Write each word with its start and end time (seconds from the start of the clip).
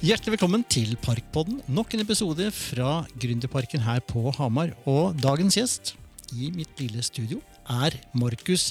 Hjertelig 0.00 0.32
velkommen 0.32 0.62
til 0.64 0.94
Parkpodden. 1.04 1.58
Nok 1.68 1.92
en 1.92 2.00
episode 2.00 2.46
fra 2.56 3.02
Gründerparken 3.20 3.82
her 3.84 3.98
på 4.00 4.30
Hamar. 4.32 4.70
Og 4.88 5.12
dagens 5.20 5.58
gjest 5.58 5.90
i 6.32 6.48
mitt 6.54 6.72
lille 6.80 7.04
studio 7.04 7.42
er 7.68 7.98
Markus 8.16 8.70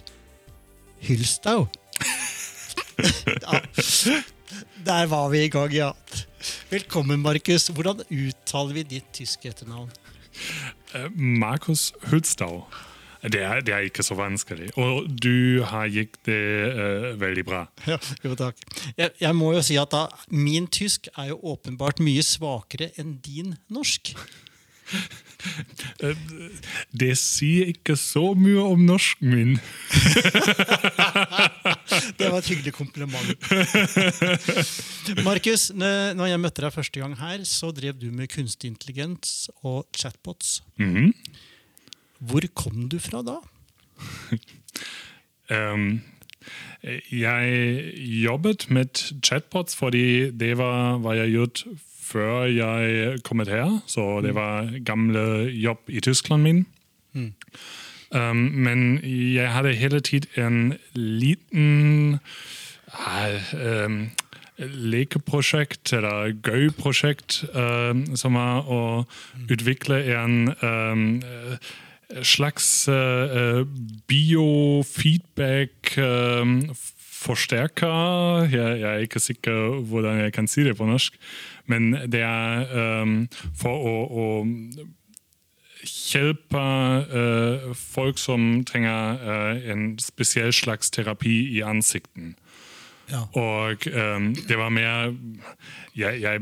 Hylstau. 1.05 1.67
ja, 3.45 3.61
der 4.89 5.05
var 5.13 5.29
vi 5.29 5.43
i 5.45 5.53
gang, 5.53 5.69
ja. 5.69 5.91
Velkommen, 6.73 7.21
Markus. 7.21 7.69
Hvordan 7.69 8.01
uttaler 8.09 8.79
vi 8.79 8.87
ditt 8.97 9.13
tyske 9.13 9.53
etternavn? 9.53 9.93
Eh, 10.97 11.11
Markus 11.13 11.91
Hülstau. 12.09 12.63
Det 13.21 13.41
er, 13.43 13.59
det 13.65 13.73
er, 13.75 13.87
ikke 13.89 14.03
så 14.05 14.15
vanskelig. 14.15 14.69
Og 14.79 15.07
du 15.11 15.63
har 15.67 15.89
gikk 15.91 16.15
det 16.27 16.39
uh, 16.71 17.09
veldig 17.19 17.45
bra. 17.47 17.65
Ja, 17.87 17.97
jo, 18.23 18.35
takk. 18.39 18.61
Jeg, 18.95 19.11
jeg, 19.19 19.35
må 19.35 19.51
jo 19.57 19.63
si 19.65 19.75
at 19.79 19.91
da, 19.91 20.05
min 20.31 20.69
tysk 20.71 21.11
er 21.17 21.33
jo 21.33 21.39
åpenbart 21.55 21.99
mye 22.03 22.23
svakere 22.23 22.93
enn 22.99 23.17
din 23.25 23.57
norsk. 23.67 24.13
Eh, 25.99 26.17
det 26.95 27.11
sier 27.19 27.69
ikke 27.71 27.93
så 27.99 28.31
mye 28.37 28.63
om 28.63 28.81
norsken 28.87 29.29
min. 29.31 29.51
det 32.19 32.31
var 32.31 32.39
et 32.39 32.49
hyggelig 32.49 32.73
kompliment. 32.75 33.29
Markus, 35.27 35.69
når 35.75 36.31
jeg 36.31 36.41
møtte 36.41 36.65
deg 36.65 36.75
første 36.75 37.03
gang 37.03 37.15
her, 37.19 37.45
så 37.47 37.71
drev 37.75 37.99
du 38.01 38.09
med 38.15 38.31
kunstig 38.33 38.73
intelligens 38.73 39.51
og 39.61 39.85
chatbots. 39.95 40.63
Mm 40.81 40.95
-hmm. 40.95 41.13
Hvor 42.19 42.43
kom 42.53 42.87
du 42.91 42.99
fra 42.99 43.23
da? 43.25 43.39
um, 45.55 46.01
jeg 47.11 47.93
jobbet 48.23 48.69
med 48.71 49.01
chatbots 49.25 49.75
fordi 49.75 50.31
det 50.31 50.57
var 50.57 50.99
hva 51.03 51.15
jeg 51.17 51.33
gjorde 51.35 51.77
før 52.09 52.47
jeg 52.49 53.19
kom 53.23 53.43
her. 53.45 53.79
Så 53.87 54.21
det 54.21 54.33
mm. 54.33 54.35
var 54.35 54.71
gamle 54.85 55.25
jobb 55.53 55.79
i 55.87 55.99
Tyskland 55.99 56.43
min. 56.43 56.65
Mm. 57.13 57.33
Um, 58.11 58.35
men 58.35 58.99
jeg 59.35 59.51
hadde 59.53 59.73
hele 59.73 59.99
tiden 59.99 60.45
en 60.45 60.77
liten 60.93 62.19
uh, 62.93 63.85
um, 63.85 64.09
lekeprosjekt, 64.57 65.93
eller 65.93 66.33
gøy-prosjekt, 66.43 67.43
uh, 67.53 67.93
som 68.15 68.33
var 68.33 68.65
å 68.65 68.79
mm. 69.05 69.45
utvikle 69.53 70.01
en 70.15 70.49
um, 70.63 71.05
slags 72.21 72.87
uh, 72.87 73.65
biofeedback 74.07 75.97
um, 75.97 76.75
forsterker. 77.19 78.47
Jeg, 78.49 78.79
jeg, 78.79 78.93
er 78.93 78.97
ikke 78.97 79.19
sikker 79.19 79.81
hvordan 79.81 80.19
jeg 80.19 80.33
kan 80.33 80.47
si 80.47 80.63
det 80.63 80.77
på 80.77 80.85
norsk, 80.85 81.19
men 81.65 81.91
det 82.11 82.21
er 82.25 83.01
um, 83.01 83.27
for 83.57 83.75
å, 83.75 83.95
å 84.09 84.27
hjelpe 85.83 86.63
uh, 87.13 87.71
folk 87.75 88.17
som 88.19 88.63
trenger 88.67 89.19
uh, 89.23 89.71
en 89.71 89.99
spesiell 90.01 90.53
slags 90.53 90.91
terapi 90.91 91.57
i 91.57 91.61
ansikten. 91.61 92.35
Ja. 93.09 93.25
Og 93.33 93.87
um, 93.89 94.35
det 94.35 94.57
var 94.57 94.69
mer 94.69 95.15
Jeg, 95.97 96.21
jeg 96.21 96.41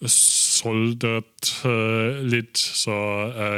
litt 0.00 1.50
uh, 1.64 2.22
litt, 2.24 2.56
så 2.58 2.94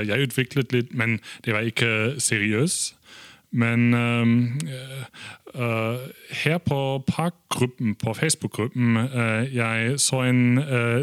jeg 0.06 0.26
utviklet 0.28 0.72
litt, 0.74 0.90
men 0.94 1.20
det 1.44 1.54
var 1.54 1.68
ikke 1.68 2.18
seriøst. 2.18 2.96
Men 3.52 3.94
uh, 3.94 4.26
uh, 5.60 5.96
her 6.30 6.58
på 6.58 7.04
Parkgruppen, 7.06 7.94
på 7.94 8.14
Facebook-gruppen, 8.14 8.96
uh, 8.96 9.54
jeg 9.54 10.00
så 10.00 10.22
en 10.24 10.58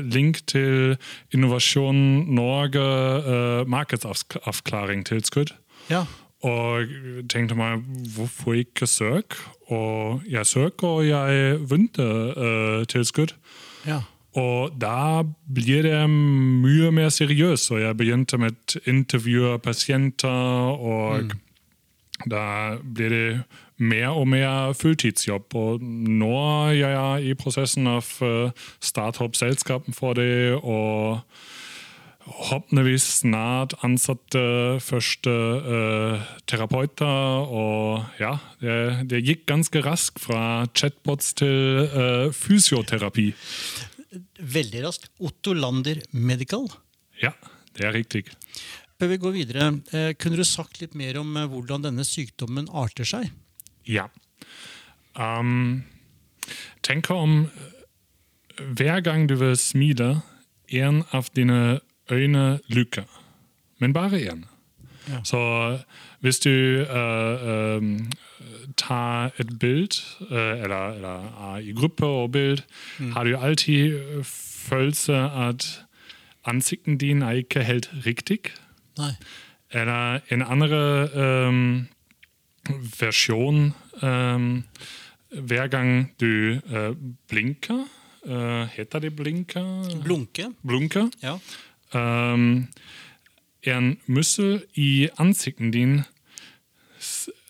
link 0.09 0.47
til 0.47 0.97
Innovasjon 1.33 2.25
Norge 2.33 2.79
markedsavklaringstilskudd. 3.69 5.53
Ja. 5.89 6.05
Og 6.41 6.87
tenkte 7.29 7.55
meg 7.59 7.83
hvorfor 8.15 8.53
ikke 8.57 8.87
søk? 8.87 9.35
Og 9.69 10.21
jeg 10.29 10.45
søk, 10.45 10.83
og 10.83 11.07
jeg 11.07 11.59
vunnet 11.69 11.99
tilskudd. 12.89 13.35
Ja. 13.85 14.01
Og 14.37 14.75
da 14.77 15.23
blir 15.49 15.87
det 15.87 16.09
mye 16.09 16.91
mer 16.93 17.09
seriøst. 17.09 17.71
Og 17.73 17.81
jeg 17.81 17.97
begynte 17.97 18.37
med 18.37 18.53
å 18.75 18.83
intervjue 18.89 19.57
pasienter. 19.59 20.29
og 20.77 21.23
mm 21.23 21.37
da 22.27 22.75
blir 22.83 23.09
det 23.09 23.43
mer 23.77 24.11
og 24.17 24.27
mer 24.27 24.73
fulltidsjobb. 24.75 25.55
Og 25.55 25.83
nå 25.83 26.33
er 26.67 26.91
jeg 26.91 27.31
i 27.31 27.37
prosessen 27.39 27.87
av 27.87 28.09
eh, 28.25 28.51
selskapet 28.81 29.95
for 29.95 30.13
det. 30.13 30.59
og 30.63 31.21
Forhåpentligvis 32.29 33.23
snart 33.23 33.73
ansatte 33.81 34.41
første 34.85 35.31
uh, 35.33 36.19
terapeuter. 36.45 37.07
Og 37.49 38.03
ja, 38.19 38.35
det, 38.61 39.09
det, 39.09 39.23
gikk 39.25 39.47
ganske 39.49 39.81
raskt 39.81 40.21
fra 40.21 40.67
chatbots 40.77 41.33
til 41.33 41.89
uh, 41.89 42.29
fysioterapi. 42.29 43.31
Veldig 44.39 44.83
raskt. 44.85 45.09
Otto 45.21 45.53
Lander 45.53 46.01
Medical. 46.11 46.67
Ja, 47.21 47.33
det 47.77 47.85
er 47.85 47.93
riktig. 47.95 48.25
Før 48.99 49.13
vi 49.13 49.19
går 49.21 49.35
videre, 49.35 49.67
eh, 49.95 50.13
kunne 50.19 50.39
du 50.39 50.43
sagt 50.43 50.81
litt 50.81 50.95
mer 50.97 51.19
om 51.21 51.37
eh, 51.37 51.47
hvordan 51.47 51.85
denne 51.85 52.03
sykdommen 52.03 52.67
arter 52.75 53.07
seg? 53.07 53.29
Ja. 53.87 54.09
Um, 55.15 55.85
tenk 56.83 57.07
om 57.13 57.45
eh, 57.47 58.65
hver 58.75 58.99
gang 59.05 59.29
du 59.29 59.37
vil 59.39 59.55
smile, 59.59 60.19
en 60.69 61.03
av 61.15 61.31
dine 61.33 61.79
øyne 62.11 62.59
lukker. 62.69 63.07
Men 63.79 63.95
bare 63.95 64.19
én. 64.19 64.43
Ja. 65.09 65.23
Så 65.23 65.77
hvis 66.19 66.39
du 66.39 66.49
uh, 66.49 67.75
um, 67.77 68.11
tar 68.77 69.31
et 69.39 69.59
bilde, 69.59 69.95
uh, 70.31 70.63
eller, 70.63 70.93
eller 70.93 71.57
i 71.57 71.71
gruppe 71.71 72.05
og 72.05 72.31
bilde, 72.31 72.63
mm. 72.99 73.11
har 73.11 73.23
du 73.23 73.37
alltid 73.37 73.99
følelse 74.23 75.15
at 75.15 75.85
ansikten 76.45 76.97
din 76.97 77.21
er 77.21 77.31
ikke 77.31 77.63
helt 77.63 77.89
riktig. 78.05 78.39
Nei. 78.97 79.11
Eller 79.71 80.19
en 80.29 80.41
andre 80.41 81.09
um, 81.47 81.87
versjon 82.99 83.73
um, 84.01 84.63
Hver 85.29 85.67
gang 85.67 86.11
du 86.19 86.57
uh, 86.73 86.95
blinker 87.27 87.85
uh, 88.25 88.65
Heter 88.73 88.99
det 88.99 89.15
blinker? 89.15 90.01
Blunke. 90.03 90.49
Blunke. 90.65 91.11
Ja. 91.23 91.37
Um, 91.93 92.67
en 93.67 93.97
muskel 94.07 94.63
i 94.75 95.09
ansikten 95.19 95.71
din 95.71 95.99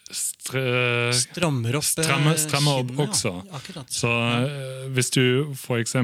strammer 0.09 1.75
opp, 1.77 1.85
stramme, 1.85 2.33
strammer 2.37 2.81
opp 2.81 3.01
også. 3.05 3.33
Ja, 3.45 3.83
så 3.93 4.09
uh, 4.09 4.87
hvis 4.93 5.11
du 5.13 5.51
f.eks. 5.53 5.95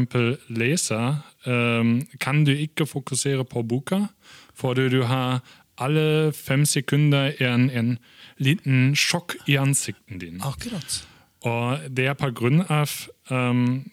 leser, 0.54 1.22
um, 1.46 1.98
kan 2.22 2.44
du 2.46 2.54
ikke 2.54 2.86
fokusere 2.86 3.46
på 3.50 3.64
boka, 3.66 4.06
fordi 4.54 4.90
du 4.94 5.04
har 5.10 5.42
alle 5.78 6.32
fem 6.34 6.66
sekunder 6.66 7.34
en, 7.44 7.70
en 7.70 7.98
liten 8.38 8.94
sjokk 8.96 9.36
i 9.48 9.58
ansikten 9.60 10.22
din. 10.22 10.42
Akkurat. 10.46 11.02
Og 11.46 11.90
det 11.90 12.08
er 12.08 12.18
på 12.18 12.32
grunn 12.36 12.64
av 12.70 12.92
um, 13.30 13.86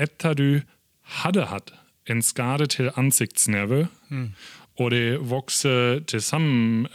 Etter 0.00 0.32
du 0.32 0.62
hadde 1.20 1.44
hatt 1.50 1.74
en 2.08 2.22
skade 2.24 2.66
til 2.72 2.88
ansiktsnerve, 2.96 3.88
mm. 4.08 4.30
Og 4.80 4.90
det 4.94 5.18
vokser, 5.28 6.00
sammen, 6.24 6.86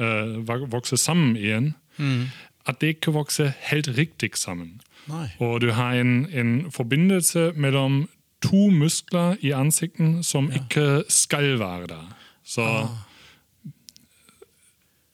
vokser 0.71 0.97
sammen 0.97 1.35
igjen, 1.37 1.73
mm. 1.97 2.23
at 2.65 2.81
det 2.81 2.95
ikke 2.95 3.13
vokser 3.13 3.51
helt 3.69 3.91
riktig 3.97 4.31
sammen. 4.41 4.81
Nei. 5.05 5.27
Og 5.39 5.61
du 5.61 5.69
har 5.77 5.93
en, 6.01 6.25
en 6.33 6.71
forbindelse 6.73 7.51
mellom 7.55 8.07
to 8.41 8.69
muskler 8.73 9.37
i 9.45 9.53
ansikten 9.53 10.23
som 10.23 10.49
ja. 10.49 10.63
ikke 10.63 11.03
skal 11.09 11.59
være 11.59 11.87
der. 11.93 12.09
Så 12.45 12.65
ah. 12.65 12.89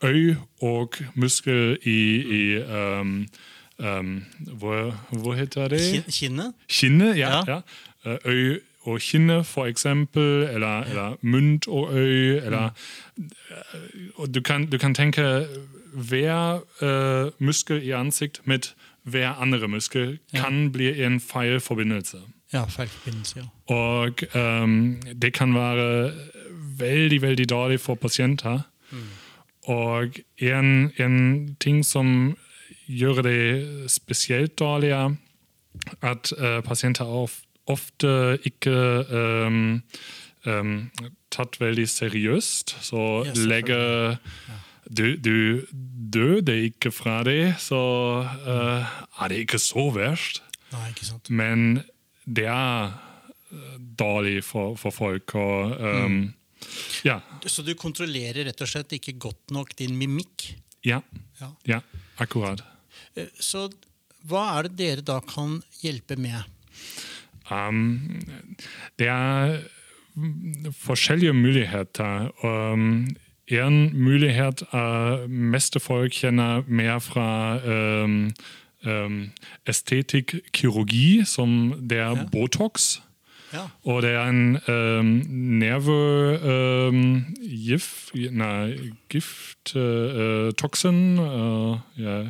øy 0.04 0.36
og 0.62 0.96
muskel 1.16 1.78
i, 1.84 2.00
i 2.40 2.58
um, 2.64 3.28
um, 3.80 4.26
hvor, 4.58 4.96
hvor, 5.12 5.34
heter 5.34 5.68
det? 5.68 6.04
Kinnet? 6.08 6.54
Kinnet, 6.68 7.18
ja. 7.18 7.44
ja. 7.48 7.62
ja. 8.06 8.18
Øy 8.26 8.60
kinne, 9.00 9.44
for 9.44 9.66
eksempel. 9.66 10.44
Eller, 10.44 10.84
eller 10.84 11.18
munn 11.22 11.60
og 11.68 11.94
øy. 11.94 12.38
Eller, 12.38 12.70
og 14.16 14.36
du, 14.36 14.42
kan, 14.42 14.66
du 14.66 14.78
kan 14.78 14.96
tenke 14.96 15.48
hver 15.94 16.62
uh, 16.82 17.32
muskel 17.40 17.84
i 17.84 17.92
ansikt 17.92 18.42
med 18.46 18.74
hver 19.04 19.28
andre 19.30 19.68
muskel 19.68 20.20
kan 20.36 20.64
ja. 20.64 20.70
bli 20.70 21.04
en 21.04 21.20
feil 21.20 21.60
forbindelse. 21.60 22.18
Ja, 22.54 22.66
feil 22.66 22.88
forbindelse, 22.88 23.40
ja. 23.40 23.76
Og 23.76 24.14
um, 24.36 25.02
det 25.22 25.34
kan 25.34 25.56
være 25.56 26.14
veldig, 26.78 27.22
veldig 27.22 27.50
dårlig 27.50 27.80
for 27.80 27.96
pasienter. 27.96 28.60
Mm. 28.92 28.98
Og 29.64 30.10
en, 30.38 30.92
en, 30.98 31.56
ting 31.60 31.86
som 31.86 32.38
gjør 32.88 33.22
det 33.22 33.92
spesielt 33.92 34.60
dårligere, 34.60 35.16
at 36.02 36.34
uh, 36.38 36.64
pasienter 36.64 37.06
of, 37.68 37.80
ofte 37.80 38.40
ikke 38.48 38.74
um, 39.12 39.82
um, 40.46 40.92
tatt 41.32 41.60
veldig 41.62 41.88
seriøst. 41.90 42.76
Så 42.82 43.26
Ja, 43.28 43.34
lege 43.36 43.80
du, 44.92 45.16
du 45.16 45.66
døde 46.12 46.58
ikke 46.68 46.92
fra 46.92 47.22
det, 47.24 47.56
så 47.64 47.80
uh, 48.26 48.92
er 49.24 49.32
det 49.32 49.44
ikke 49.46 49.60
så 49.62 49.88
verst. 49.96 50.42
Nei, 50.72 50.90
ikke 50.92 51.06
sant. 51.08 51.30
Men 51.32 51.82
det 52.26 52.48
er 52.52 52.92
uh, 52.92 53.78
dårlig 53.80 54.42
for, 54.44 54.76
for 54.80 54.92
folk. 54.96 55.36
Og, 55.36 55.78
um, 55.80 56.34
ja, 57.08 57.20
Så 57.48 57.64
du 57.66 57.74
kontrollerer 57.80 58.46
rett 58.50 58.62
og 58.62 58.70
slett 58.70 58.92
ikke 59.00 59.16
godt 59.20 59.52
nok 59.56 59.76
din 59.80 59.96
mimikk? 59.98 60.52
ja, 60.86 61.02
Ja. 61.40 61.52
ja, 61.66 61.80
akkurat. 62.18 62.62
Eh, 63.16 63.28
Så 63.40 63.70
hva 64.30 64.58
er 64.60 64.68
det 64.68 64.76
dere 64.78 65.02
da 65.06 65.20
kan 65.22 65.62
hjelpe 65.82 66.18
med? 66.18 66.44
Um, 67.52 68.22
det 69.00 69.08
er 69.08 69.58
mm, 70.16 70.74
forskjellige 70.74 71.34
muligheter. 71.34 72.46
Um, 72.46 73.08
en 73.48 74.04
mulighet 74.04 74.64
er 74.72 75.28
meste 75.28 75.80
folk 75.80 76.12
kjenner 76.12 76.62
mer 76.68 77.00
fra 77.00 77.60
um, 78.04 78.32
um, 78.88 79.32
estetikk, 79.68 80.36
kirurgi, 80.54 81.26
som 81.26 81.74
det 81.90 81.98
er 81.98 82.16
Ja. 82.16 82.24
Botox. 82.32 83.00
Ja. 83.54 83.60
Og 83.84 84.02
det 84.02 84.12
er 84.12 84.30
en 84.30 84.60
um, 84.68 85.06
nervegift 85.60 86.42
Nei, 88.32 88.78
gift 89.10 89.76
uh, 89.76 90.52
Toxin 90.52 91.20
uh, 91.20 91.78
ja. 91.98 92.24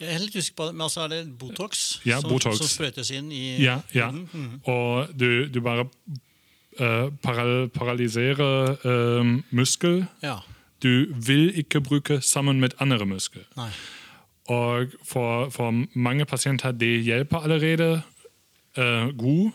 Jeg 0.00 0.14
er 0.14 0.18
litt 0.20 0.36
usikker 0.36 0.56
på 0.56 0.66
det, 0.68 0.74
men 0.76 0.84
altså 0.86 1.00
er 1.04 1.08
det 1.14 1.20
Botox, 1.38 2.00
Ja, 2.06 2.20
som, 2.20 2.30
Botox. 2.30 2.58
som 2.58 2.68
sprøytes 2.68 3.10
inn 3.16 3.32
i 3.32 3.56
Ja, 3.62 3.80
ja. 3.94 4.10
Mm 4.10 4.28
-hmm. 4.32 4.68
Og 4.68 5.08
du, 5.18 5.48
du 5.48 5.60
bare 5.60 5.88
uh, 6.80 7.10
paral 7.22 7.68
paralyserer 7.68 8.76
uh, 8.86 9.40
muskel. 9.50 10.06
Ja. 10.22 10.38
Du 10.82 11.14
vil 11.26 11.52
ikke 11.58 11.80
bruke 11.80 12.20
sammen 12.20 12.60
med 12.60 12.74
andre 12.78 13.06
muskler. 13.06 13.44
Nei. 13.56 13.70
Og 14.48 14.92
for, 15.04 15.50
for 15.50 15.72
mange 15.94 16.24
pasienter 16.24 16.72
det 16.72 17.02
hjelper 17.04 17.38
allerede 17.38 18.02
uh, 18.78 19.08
god, 19.16 19.50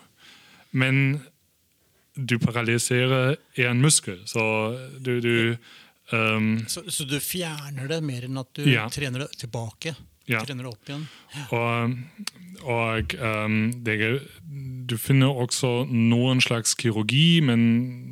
men 0.72 1.22
du 2.16 2.38
paralyserer 2.40 3.36
en 3.58 3.82
muskel. 3.82 4.20
Så 4.26 4.42
du, 5.00 5.20
du 5.22 5.56
um, 6.12 6.66
Så, 6.68 6.84
så 6.92 7.06
du 7.06 7.20
fjerner 7.20 7.88
det 7.88 8.02
mer 8.04 8.28
enn 8.28 8.38
at 8.38 8.48
du 8.56 8.66
Ja. 8.68 8.90
trener 8.90 9.20
det 9.20 9.38
tilbake? 9.38 9.96
Ja. 10.29 10.44
Trener 10.45 10.69
opp 10.69 10.89
igjen? 10.89 11.07
Og, 11.50 11.95
og 12.63 13.15
um, 13.18 13.71
det, 13.85 13.97
du 14.89 14.97
finner 15.01 15.33
også 15.44 15.85
noen 15.89 16.41
slags 16.41 16.75
kirurgi, 16.77 17.41
men 17.44 17.63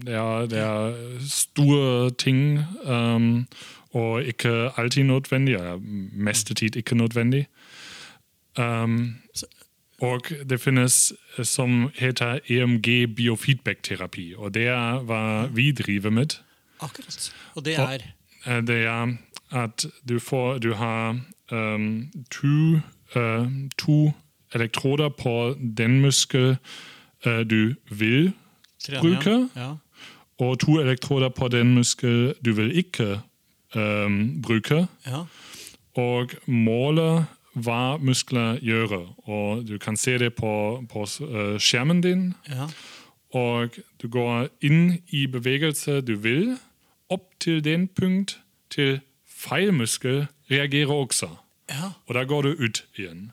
det 0.06 0.18
er, 0.18 0.48
det 0.50 0.64
er 0.64 0.98
store 1.30 2.10
ting 2.18 2.60
um, 2.84 3.46
og 3.94 4.24
ikke 4.24 4.72
alltid 4.78 5.04
nødvendig. 5.04 5.56
Eller 5.56 5.80
meste 6.14 6.54
tid 6.54 6.76
ikke 6.76 6.98
nødvendig. 6.98 7.46
Um, 8.58 9.22
og 10.02 10.32
det 10.50 10.62
finnes 10.62 11.12
som 11.44 11.90
heter 11.96 12.40
EMG 12.48 13.16
biofeedback-terapi, 13.16 14.34
og 14.38 14.54
det 14.56 14.70
er 14.72 15.02
hva 15.04 15.24
vi 15.52 15.72
driver 15.76 16.10
med. 16.10 16.40
Akkurat. 16.80 17.34
Og 17.56 17.66
det 17.66 17.76
er 17.76 18.00
Og, 18.46 18.68
Det 18.68 18.86
er 18.86 19.18
at 19.52 19.86
du 20.10 20.20
får 20.20 20.58
Du 20.58 20.74
har 20.74 21.20
um, 21.52 22.12
to, 22.32 22.80
uh, 23.16 23.48
to 23.78 24.12
elektroder 24.54 25.10
på 25.10 25.56
den 25.78 26.02
muskel 26.02 26.58
uh, 27.26 27.42
du 27.50 27.76
vil, 27.90 28.34
bruke 28.88 29.02
bruker? 29.02 29.48
Ja. 29.56 29.74
og 30.38 30.60
to 30.60 30.80
elektroder 30.80 31.30
på 31.30 31.48
den 31.48 31.74
muskel 31.74 32.34
du 32.46 32.54
vil 32.54 32.78
ikke 32.78 33.22
um, 33.76 34.42
bruke. 34.42 34.88
ja. 35.08 35.26
Og 35.96 36.30
måle 36.46 37.26
hva 37.54 37.98
muskler 37.98 38.60
gjør. 38.64 39.16
Og 39.28 39.68
du 39.68 39.78
kan 39.78 39.98
se 39.98 40.18
det 40.18 40.34
på, 40.38 40.52
på 40.90 41.06
eh, 41.26 41.58
skjermen 41.60 42.02
din. 42.02 42.34
ja. 42.50 42.70
Og 43.30 43.76
du 44.02 44.08
går 44.10 44.48
inn 44.66 44.96
i 45.14 45.28
bevegelse 45.30 46.00
du 46.02 46.16
vil, 46.18 46.56
opp 47.14 47.28
til 47.40 47.64
den 47.64 47.88
punkt 47.88 48.40
til 48.74 49.02
feil 49.40 49.72
muskel 49.76 50.26
reagerer 50.52 50.92
også. 50.94 51.30
ja. 51.72 51.94
Og 52.08 52.16
da 52.18 52.26
går 52.28 52.48
du 52.48 52.66
ut 52.66 52.84
igjen. 52.98 53.30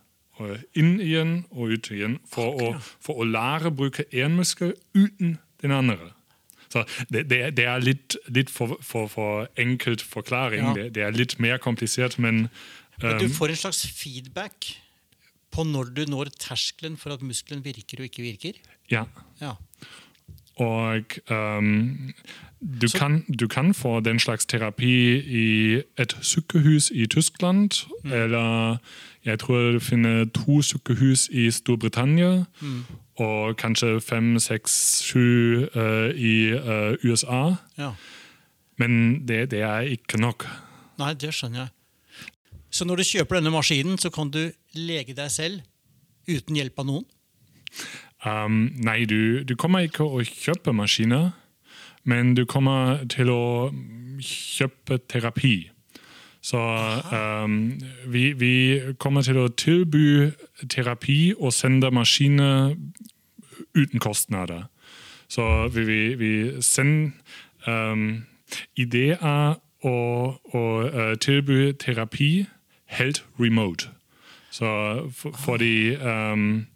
Inn 0.77 0.99
igjen 1.01 1.47
og 1.51 1.73
ut 1.73 1.89
igjen 1.91 2.19
for, 2.29 2.53
å, 2.61 2.75
for 3.01 3.23
å 3.23 3.25
lære 3.25 3.71
å 3.71 3.77
bruke 3.77 4.05
én 4.13 4.37
muskel 4.37 4.75
uten 4.93 5.39
den 5.63 5.73
andre. 5.73 6.13
Så 6.69 6.83
det, 7.09 7.25
det, 7.31 7.39
det 7.57 7.65
er 7.65 7.81
litt, 7.81 8.19
litt 8.29 8.51
for, 8.53 8.77
for, 8.85 9.09
for 9.09 9.47
enkelt 9.57 10.03
forklaring. 10.05 10.67
Ja. 10.67 10.75
Det, 10.77 10.89
det 10.99 11.07
er 11.07 11.17
litt 11.17 11.39
mer 11.41 11.57
komplisert, 11.63 12.19
men 12.19 12.49
Men 13.01 13.19
du 13.21 13.27
um, 13.27 13.33
får 13.33 13.53
en 13.53 13.61
slags 13.61 13.83
feedback 13.93 14.71
på 15.53 15.65
når 15.65 15.91
du 15.97 16.05
når 16.09 16.31
terskelen 16.41 16.97
for 17.01 17.13
at 17.17 17.25
muskelen 17.25 17.65
virker 17.65 18.01
og 18.03 18.11
ikke 18.11 18.25
virker? 18.25 18.61
ja. 18.93 19.07
Ja. 19.41 19.57
Og 20.57 21.03
um, 21.31 22.13
du, 22.61 22.89
kan, 22.95 23.25
du 23.41 23.47
kan 23.49 23.75
få 23.75 24.01
den 24.01 24.19
slags 24.19 24.47
terapi 24.47 25.19
i 25.19 25.83
et 25.99 26.17
sykehus 26.21 26.91
i 26.95 27.07
Tyskland. 27.07 27.87
Eller 28.05 28.77
jeg 29.25 29.39
tror 29.39 29.73
du 29.73 29.81
finner 29.81 30.25
to 30.25 30.63
sykehus 30.63 31.29
i 31.33 31.51
Storbritannia. 31.51 32.45
Og 33.17 33.57
kanskje 33.57 34.01
fem, 34.01 34.39
seks, 34.39 35.03
sju 35.05 35.67
uh, 35.77 36.11
i 36.17 36.53
uh, 36.53 36.95
USA. 37.05 37.57
ja. 37.79 37.93
Men 38.79 39.27
det, 39.29 39.51
det 39.51 39.63
er 39.65 39.89
ikke 39.89 40.21
nok. 40.21 40.45
Nei, 41.01 41.15
det 41.17 41.33
skjønner 41.33 41.65
jeg. 41.65 41.73
Så 42.71 42.85
når 42.85 43.01
du 43.01 43.09
kjøper 43.09 43.39
denne 43.39 43.53
maskinen, 43.55 43.97
så 43.97 44.11
kan 44.13 44.29
du 44.33 44.51
lege 44.77 45.17
deg 45.17 45.33
selv 45.33 45.63
uten 46.29 46.59
hjelp 46.59 46.83
av 46.83 46.89
noen? 46.91 47.07
Um, 48.27 48.73
nei, 48.75 49.05
du, 49.05 49.45
du 49.45 49.55
kommer 49.55 49.87
ikke 49.87 50.03
å 50.03 50.23
kjøpe 50.27 50.75
maskiner, 50.75 51.31
men 52.03 52.35
du 52.35 52.43
kommer 52.47 53.05
til 53.11 53.31
å 53.31 53.71
kjøpe 54.19 54.99
terapi. 55.07 55.71
Så 56.43 56.59
um, 56.59 57.79
vi, 58.07 58.33
vi 58.39 58.81
kommer 58.99 59.23
til 59.27 59.39
å 59.39 59.49
tilby 59.51 60.33
terapi 60.71 61.35
og 61.39 61.55
sende 61.55 61.91
maskiner 61.95 62.75
uten 63.75 64.03
kostnader. 64.03 64.67
Så 65.29 65.69
vi, 65.75 65.87
vi, 65.87 66.01
vi 66.19 66.33
sender 66.63 67.15
um, 67.67 68.27
ideer 68.79 69.59
og, 69.87 70.39
å 70.55 70.65
uh, 70.87 71.15
tilby 71.23 71.73
terapi 71.83 72.47
helt 72.99 73.25
remote. 73.39 73.91
Så 74.51 74.71
for, 75.15 75.35
fordi 75.35 75.97
um, 75.99 76.67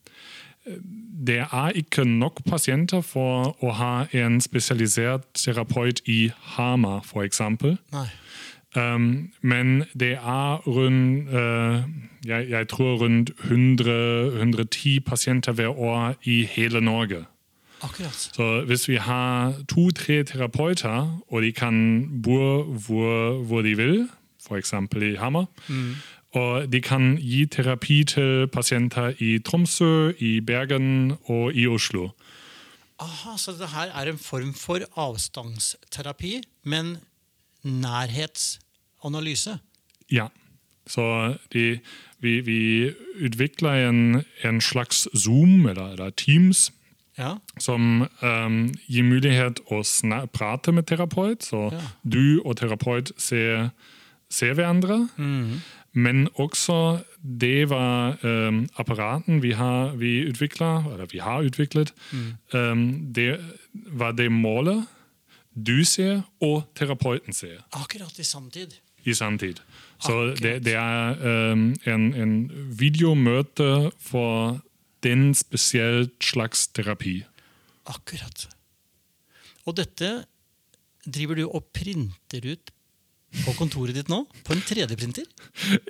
det 1.26 1.38
er 1.38 1.70
ikke 1.76 2.04
nok 2.04 2.40
pasienter 2.48 3.00
for 3.00 3.56
å 3.60 3.72
ha 3.76 3.92
en 4.16 4.40
spesialisert 4.40 5.26
terapeut 5.34 6.00
i 6.08 6.30
Hamar, 6.56 7.04
f.eks. 7.04 7.42
Um, 8.76 9.32
men 9.42 9.84
det 9.98 10.12
er 10.12 10.62
rundt 10.66 11.28
uh, 11.34 11.82
jeg, 12.24 12.50
jeg 12.50 12.68
tror 12.68 13.00
rundt 13.02 13.30
100, 13.44 14.36
110 14.36 15.00
pasienter 15.00 15.52
hver 15.52 15.78
år 15.78 16.14
i 16.22 16.44
hele 16.44 16.80
Norge. 16.80 17.24
Akkurat. 17.82 18.14
Så 18.14 18.64
hvis 18.66 18.88
vi 18.88 18.94
har 18.94 19.54
to-tre 19.68 20.22
terapeuter, 20.24 21.20
og 21.28 21.42
de 21.42 21.52
kan 21.52 22.06
bo 22.22 22.62
hvor, 22.62 23.32
hvor 23.42 23.62
de 23.62 23.76
vil, 23.76 24.08
f.eks. 24.48 24.74
i 25.02 25.14
Hamar, 25.14 25.46
og 26.32 26.72
de 26.72 26.80
kan 26.80 27.16
gi 27.18 27.46
terapi 27.46 28.04
til 28.04 28.46
pasienter 28.52 29.14
i 29.18 29.38
Tromsø, 29.38 30.12
i 30.18 30.40
Bergen 30.40 31.16
og 31.26 31.54
i 31.54 31.66
Oslo. 31.66 32.08
Aha, 33.00 33.36
Så 33.36 33.52
det 33.58 33.68
her 33.72 33.90
er 33.96 34.10
en 34.12 34.18
form 34.18 34.54
for 34.54 34.78
avstandsterapi, 34.96 36.42
men 36.64 36.96
nærhetsanalyse? 37.64 39.58
Ja. 40.12 40.26
Så 40.86 41.34
de, 41.52 41.78
vi, 42.20 42.40
vi 42.40 42.90
utvikler 43.24 43.88
en, 43.88 44.24
en 44.44 44.60
slags 44.60 45.08
Zoom 45.16 45.66
eller, 45.66 45.92
eller 45.92 46.10
Teams 46.10 46.72
Ja. 47.18 47.34
som 47.58 48.06
um, 48.22 48.70
gir 48.88 49.02
mulighet 49.04 49.58
å 49.68 49.82
prate 50.32 50.72
med 50.72 50.86
terapeut. 50.88 51.42
Så 51.44 51.68
Ja. 51.72 51.80
du 52.04 52.40
og 52.44 52.56
terapeut 52.56 53.12
ser, 53.18 53.68
ser 54.30 54.54
hverandre. 54.54 55.08
Men 55.92 56.28
også 56.38 57.02
det 57.18 57.70
var 57.70 58.18
um, 58.22 58.68
apparaten 58.78 59.42
vi 59.42 59.50
har 59.58 59.96
vi 59.98 60.20
utviklet, 60.28 60.86
eller 60.92 61.06
vi 61.10 61.18
har 61.18 61.42
utviklet. 61.42 61.92
Um, 62.54 63.12
det 63.14 63.40
var 63.74 64.12
det 64.12 64.30
målet 64.32 64.86
du 65.54 65.84
ser 65.84 66.22
og 66.40 66.62
terapeuten 66.78 67.34
ser 67.34 67.58
Akkurat 67.74 68.18
i 68.18 68.24
samtid. 68.24 68.76
i 69.04 69.14
samtid. 69.14 69.58
Så 70.00 70.34
det, 70.38 70.64
det 70.64 70.74
er 70.78 71.18
um, 71.52 71.74
en, 71.84 72.14
en 72.14 72.34
videomøte 72.78 73.90
for 73.98 74.60
den 75.02 75.34
spesielle 75.34 76.08
slags 76.22 76.68
terapi. 76.68 77.24
Akkurat. 77.86 78.48
Og 79.66 79.76
dette 79.76 80.24
driver 81.06 81.34
du 81.34 81.46
og 81.48 81.64
printer 81.74 82.46
ut 82.52 82.70
på 83.44 83.54
kontoret 83.58 83.96
ditt 83.96 84.10
nå? 84.10 84.24
På 84.46 84.56
en 84.56 84.62
3D-printer? 84.64 85.28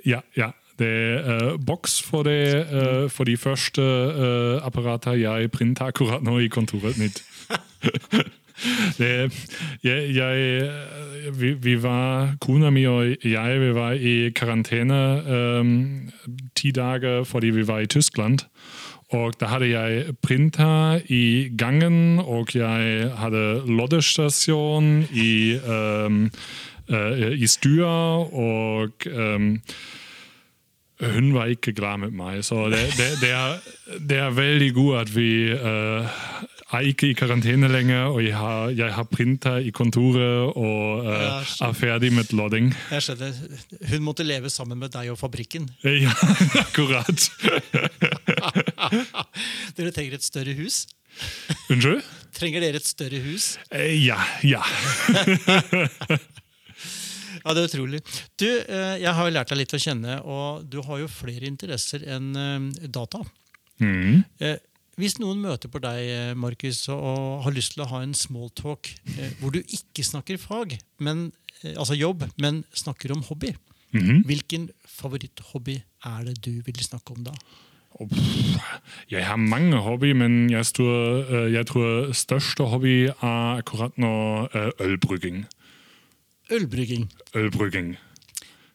Ja, 0.05 0.21
ja. 0.37 0.51
Det 0.79 0.87
er 0.87 1.51
uh, 1.53 1.59
boks 1.61 1.99
for, 2.01 2.25
uh, 2.25 3.09
for 3.09 3.23
de 3.23 3.37
første 3.37 3.81
uh, 3.81 4.65
apparater 4.65 5.13
jeg 5.19 5.51
printer 5.51 5.91
akkurat 5.91 6.23
nå 6.23 6.39
i 6.41 6.47
kontoret 6.47 6.97
mitt. 6.97 7.21
det, 8.99 9.29
jeg, 9.83 10.15
jeg 10.15 10.71
vi, 11.37 11.53
vi, 11.53 11.75
var, 11.83 12.33
Kona 12.41 12.69
mi 12.69 12.85
og 12.89 13.25
jeg 13.25 13.61
vi 13.61 13.73
var 13.75 13.91
i 13.93 14.31
karantene 14.35 15.01
um, 15.59 15.75
ti 16.55 16.71
dager 16.71 17.23
fordi 17.23 17.53
vi 17.53 17.67
var 17.67 17.79
i 17.79 17.91
Tyskland. 17.91 18.47
Og 19.11 19.35
da 19.39 19.49
hadde 19.51 19.67
jeg 19.67 20.15
printer 20.23 21.01
i 21.11 21.51
gangen, 21.57 22.19
og 22.19 22.55
jeg 22.55 23.09
hadde 23.19 23.61
loddestasjon 23.67 25.01
i, 25.11 25.59
um, 25.67 26.29
i 26.91 27.47
stua, 27.47 27.95
og 28.27 29.07
um, 29.11 29.57
hun 31.01 31.33
var 31.33 31.49
ikke 31.49 31.73
glad 31.73 31.97
med 32.05 32.15
meg. 32.15 32.43
Så 32.45 32.67
det, 32.69 32.83
det, 32.97 33.09
det, 33.21 33.31
er, 33.33 33.57
det 33.97 34.17
er, 34.17 34.29
veldig 34.37 34.73
godt 34.73 35.01
at 35.01 35.15
vi 35.15 35.31
uh, 35.53 36.21
er 36.71 36.87
ikke 36.87 37.09
i 37.09 37.15
karantene 37.17 37.67
lenger, 37.71 38.11
og 38.13 38.21
jeg 38.23 38.35
har, 38.37 38.69
jeg 38.69 38.93
har 38.93 39.07
printer 39.09 39.57
i 39.57 39.73
kontoret 39.75 40.53
og 40.55 41.05
uh, 41.05 41.41
er 41.67 41.73
ferdig 41.77 42.13
med 42.13 42.33
lodding. 42.37 42.71
Jeg 42.91 43.07
skjønner. 43.07 43.41
Hun 43.91 44.05
måtte 44.05 44.27
leve 44.27 44.49
sammen 44.49 44.79
med 44.79 44.93
deg 44.93 45.11
og 45.13 45.19
fabrikken. 45.19 45.69
Ja, 46.01 46.13
akkurat. 46.61 47.27
dere 49.77 49.91
trenger 49.93 50.15
et 50.17 50.25
større 50.25 50.55
hus? 50.57 50.85
Unnskyld? 51.69 52.01
Trenger 52.33 52.63
dere 52.63 52.79
et 52.79 52.87
større 52.87 53.19
hus? 53.21 53.57
Eh, 53.75 53.97
ja. 54.05 54.17
Ja. 54.47 54.63
Ja, 57.41 57.53
det 57.55 57.63
er 57.63 57.69
utrolig. 57.69 58.01
Du, 58.39 58.47
eh, 58.47 58.97
Jeg 59.01 59.13
har 59.17 59.27
jo 59.27 59.33
lært 59.33 59.49
deg 59.49 59.61
litt 59.61 59.73
å 59.73 59.81
kjenne, 59.81 60.19
og 60.23 60.65
du 60.69 60.81
har 60.85 61.01
jo 61.01 61.07
flere 61.11 61.49
interesser 61.49 62.03
enn 62.05 62.35
eh, 62.37 62.87
data. 62.87 63.23
Mm. 63.81 64.21
Hvis 65.01 65.17
noen 65.17 65.39
møter 65.41 65.71
på 65.71 65.79
deg, 65.81 66.35
Markus, 66.37 66.83
og 66.93 67.41
har 67.47 67.55
lyst 67.55 67.73
til 67.73 67.81
å 67.81 67.89
ha 67.89 68.03
en 68.05 68.13
smalltalk 68.13 68.91
hvor 69.39 69.55
du 69.55 69.57
ikke 69.63 70.05
snakker 70.05 70.37
fag, 70.37 70.75
men, 71.01 71.31
altså 71.71 71.97
jobb, 71.97 72.27
men 72.37 72.59
snakker 72.77 73.15
om 73.15 73.23
hobby, 73.25 73.55
mm. 73.95 74.21
hvilken 74.29 74.67
favoritthobby 74.85 75.79
er 76.05 76.27
det 76.27 76.35
du 76.45 76.51
vil 76.67 76.83
snakke 76.85 77.15
om 77.15 77.25
da? 77.25 77.33
Jeg 79.09 79.25
har 79.25 79.41
mange 79.41 79.81
hobbyer, 79.81 80.13
men 80.19 80.45
jeg 80.51 80.69
tror, 80.77 81.33
jeg 81.49 81.67
tror 81.71 82.13
største 82.13 82.69
hobby 82.69 82.95
er 83.09 83.63
akkurat 83.63 83.97
nå 83.97 84.13
ølbrygging. 84.77 85.47
Ølbrygging. 86.51 87.07
Ølbrygging. 87.35 87.97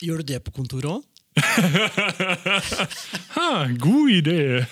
Gjør 0.00 0.16
du 0.22 0.26
det 0.32 0.42
på 0.44 0.50
kontoret 0.56 0.90
òg? 0.96 1.02
god 3.86 4.10
idé! 4.10 4.64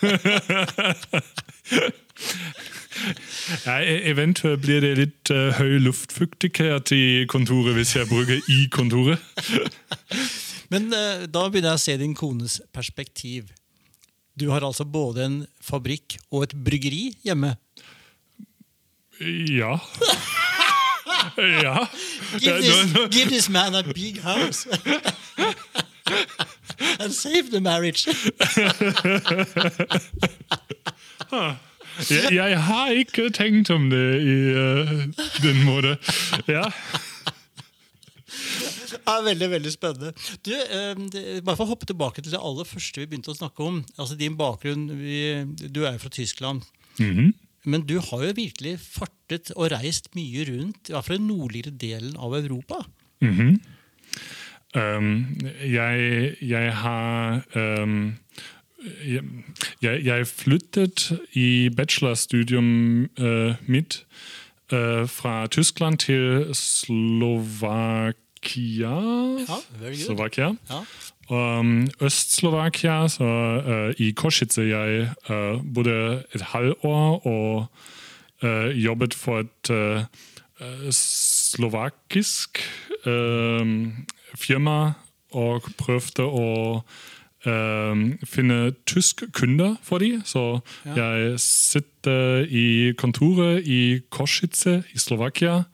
ja, 3.66 3.74
eventuelt 4.08 4.60
blir 4.64 4.80
det 4.80 4.94
litt 4.96 5.30
uh, 5.34 5.52
høy 5.58 5.76
luftfuktighet 5.84 6.92
i 6.96 7.26
kontoret 7.28 7.76
hvis 7.76 7.92
jeg 7.98 8.08
bruker 8.08 8.40
i 8.48 8.68
kontoret. 8.72 9.20
Men 10.72 10.88
uh, 10.88 11.28
da 11.28 11.50
begynner 11.50 11.74
jeg 11.74 11.80
å 11.80 11.84
se 11.84 11.96
din 12.00 12.16
kones 12.16 12.62
perspektiv. 12.72 13.52
Du 14.34 14.48
har 14.50 14.64
altså 14.64 14.84
både 14.88 15.24
en 15.28 15.46
fabrikk 15.62 16.16
og 16.32 16.48
et 16.48 16.54
bryggeri 16.56 17.12
hjemme. 17.26 17.56
Ja. 19.20 19.76
Ja. 21.38 21.88
Give 22.38 22.60
this, 22.60 22.92
give 23.10 23.28
this, 23.28 23.48
man 23.48 23.74
a 23.74 23.82
big 23.82 24.20
house. 24.20 24.68
And 27.00 27.12
save 27.12 27.50
the 27.50 27.60
marriage. 27.60 28.06
jeg, 32.10 32.34
jeg, 32.34 32.62
har 32.62 32.90
ikke 32.90 33.30
tenkt 33.30 33.70
om 33.70 33.90
det 33.90 34.22
i 34.22 34.36
uh, 34.52 34.90
den 35.42 35.64
måten. 35.64 35.96
Ja. 36.48 36.70
er 39.04 39.24
veldig 39.24 39.50
veldig 39.50 39.72
spennende. 39.72 40.12
Du, 40.46 40.52
eh, 40.54 41.40
bare 41.44 41.56
for 41.56 41.64
å 41.66 41.72
hoppe 41.72 41.88
tilbake 41.88 42.22
til 42.22 42.32
det 42.32 42.40
aller 42.40 42.68
første 42.68 43.02
vi 43.02 43.08
begynte 43.10 43.32
å 43.32 43.38
snakke 43.38 43.64
om. 43.64 43.84
altså 43.98 44.16
Din 44.18 44.36
bakgrunn 44.36 44.88
vi, 44.98 45.44
Du 45.68 45.84
er 45.84 45.92
jo 45.92 45.98
fra 45.98 46.10
Tyskland. 46.10 46.62
Mm 46.98 47.16
-hmm. 47.16 47.32
Men 47.64 47.86
du 47.88 47.98
har 48.00 48.24
jo 48.24 48.34
virkelig 48.36 48.74
fartet 48.80 49.52
og 49.56 49.70
reist 49.72 50.10
mye 50.16 50.44
rundt, 50.48 50.88
i 50.88 50.94
hvert 50.94 51.06
fall 51.06 51.20
den 51.20 51.30
nordligere 51.30 51.72
delen 51.80 52.16
av 52.16 52.36
Europa. 52.36 52.84
Mm 53.20 53.34
-hmm. 53.38 53.52
um, 54.80 55.36
jeg, 55.64 56.34
jeg, 56.40 56.76
har 56.76 57.42
um, 57.54 58.14
jeg, 59.82 60.04
jeg, 60.04 60.26
flyttet 60.26 61.12
i 61.32 61.70
bachelorstudium 61.76 63.00
uh, 63.20 63.54
mitt 63.66 64.06
uh, 64.72 65.08
fra 65.08 65.46
Tyskland 65.46 65.98
til 65.98 66.46
Slovakia. 66.52 68.23
Ja, 68.56 69.00
Slovakia. 69.94 70.54
Ja. 70.70 70.80
Um, 71.30 71.88
Øst-Slovakia, 72.00 73.08
så 73.08 73.24
uh, 73.24 74.06
i 74.06 74.10
Kosice 74.10 74.62
jeg 74.62 75.10
uh, 75.30 75.74
bodde 75.74 76.24
et 76.34 76.40
halvår 76.40 77.26
og 77.26 77.66
uh, 78.42 78.84
jobbet 78.84 79.14
for 79.14 79.38
et 79.38 80.06
slovakisk 80.90 82.58
firma 84.34 84.92
og 85.32 85.66
prøvde 85.78 86.24
å 86.24 86.80
finne 87.44 88.58
tysk 88.86 89.26
kunder 89.32 89.74
for 89.82 89.98
dem. 89.98 90.22
Så 90.24 90.60
ja. 90.86 90.94
jeg 91.04 91.40
sitter 91.40 92.46
i 92.48 92.92
kontoret 92.96 93.66
i 93.66 94.00
Kosice 94.10 94.82
i 94.94 94.98
Slovakia 94.98 95.64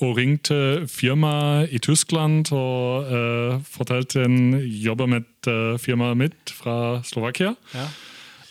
og 0.00 0.16
ringte 0.16 0.86
firmaet 0.88 1.72
i 1.76 1.80
Tyskland 1.82 2.48
og 2.56 3.10
uh, 3.10 3.60
fortalte 3.68 4.24
en 4.24 4.54
jobber 4.60 5.10
med 5.10 5.28
uh, 5.48 5.76
firmaet 5.80 6.16
mitt 6.16 6.52
fra 6.56 7.02
Slovakia. 7.04 7.54
Ja. 7.74 7.86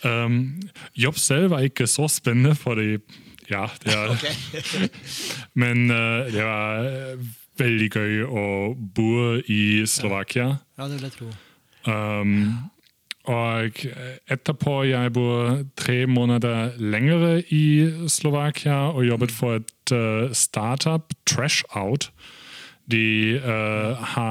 Um, 0.06 0.62
jobb 0.96 1.18
selv 1.18 1.50
var 1.52 1.66
ikke 1.66 1.88
så 1.88 2.08
spennende, 2.08 2.56
fordi 2.56 2.98
ja, 3.50 3.66
det 3.84 3.94
er, 3.94 4.14
Men 5.62 5.90
uh, 5.92 6.30
det 6.30 6.46
var 6.46 6.86
veldig 7.60 7.90
gøy 7.92 8.24
å 8.24 8.48
bo 8.78 9.38
i 9.42 9.86
Slovakia. 9.90 10.54
Ja, 10.78 10.88
det 10.88 11.00
vil 11.00 11.10
jeg 11.10 11.18
tro. 11.18 11.32
Um, 11.90 12.70
og 13.30 13.82
etterpå 14.32 14.82
jeg 14.90 15.14
bor 15.14 15.60
tre 15.78 16.06
måneder 16.10 16.72
lengre 16.82 17.44
i 17.54 17.90
Slovakia 18.10 18.90
og 18.90 19.06
jobbet 19.08 19.32
for 19.32 19.60
et 19.60 19.94
uh, 19.94 20.34
startup, 20.34 21.14
Trash 21.30 21.64
Out. 21.76 22.12
De 22.92 23.38
uh, 23.38 23.94
ha, 24.16 24.30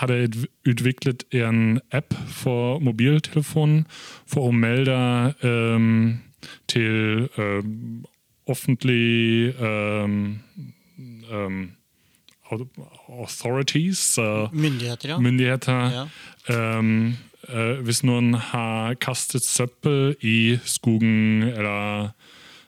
hadde 0.00 0.46
utviklet 0.68 1.24
en 1.32 1.80
app 1.92 2.14
for 2.28 2.78
mobiltelefonen 2.84 3.86
for 4.28 4.50
å 4.50 4.52
melde 4.52 4.98
um, 5.40 6.18
til 6.68 7.30
um, 7.40 8.04
offentlig 8.44 9.54
um, 9.56 10.36
authorities. 13.08 14.18
Uh, 14.18 14.52
myndigheter, 14.52 15.14
ja. 15.14 15.18
myndigheter 15.18 15.94
ja. 15.96 16.04
Uh, 17.48 17.80
hvis 17.84 18.02
noen 18.06 18.34
har 18.34 18.94
kastet 19.02 19.44
søppel 19.44 20.14
i 20.22 20.58
skogen, 20.64 21.42
eller 21.42 22.10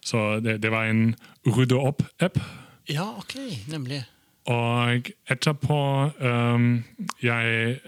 Så 0.06 0.38
det, 0.40 0.62
det 0.62 0.70
var 0.70 0.86
en 0.86 1.16
rydde 1.46 1.74
opp-app. 1.74 2.38
Ja, 2.88 3.08
ok, 3.18 3.34
nemlig. 3.66 4.04
Og 4.46 5.10
etterpå 5.26 6.10
um, 6.20 6.84
Jeg 7.22 7.80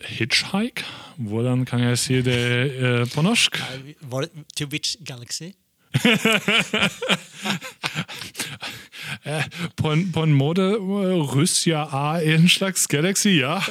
Hitchhike? 0.00 0.84
Hvordan 1.16 1.64
kan 1.64 1.80
jeg 1.80 1.98
si 1.98 2.22
det 2.22 2.72
uh, 2.82 3.04
på 3.14 3.22
norsk? 3.22 3.60
Var 4.00 4.20
det 4.20 4.30
To 4.56 4.64
which 4.64 4.96
galaxy? 5.04 5.52
på, 9.76 9.92
en, 9.92 10.12
på 10.12 10.22
en 10.22 10.34
måte 10.34 10.62
Russia 11.34 11.76
er 11.76 12.34
en 12.34 12.48
slags 12.48 12.86
galaxy, 12.86 13.28
ja. 13.40 13.58